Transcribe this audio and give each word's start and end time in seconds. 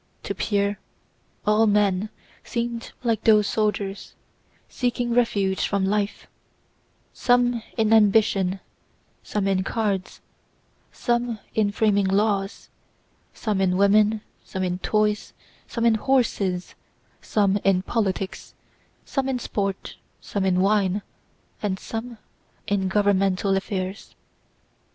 To 0.23 0.33
Pierre 0.33 0.79
all 1.45 1.67
men 1.67 2.09
seemed 2.43 2.91
like 3.03 3.23
those 3.23 3.45
soldiers, 3.45 4.15
seeking 4.67 5.13
refuge 5.13 5.67
from 5.67 5.85
life: 5.85 6.25
some 7.13 7.61
in 7.77 7.93
ambition, 7.93 8.61
some 9.21 9.47
in 9.47 9.63
cards, 9.63 10.19
some 10.91 11.37
in 11.53 11.71
framing 11.71 12.07
laws, 12.07 12.69
some 13.35 13.61
in 13.61 13.77
women, 13.77 14.21
some 14.43 14.63
in 14.63 14.79
toys, 14.79 15.33
some 15.67 15.85
in 15.85 15.93
horses, 15.93 16.73
some 17.21 17.57
in 17.57 17.83
politics, 17.83 18.55
some 19.05 19.29
in 19.29 19.37
sport, 19.37 19.97
some 20.19 20.45
in 20.45 20.61
wine, 20.61 21.03
and 21.61 21.77
some 21.77 22.17
in 22.65 22.87
governmental 22.87 23.55
affairs. 23.55 24.15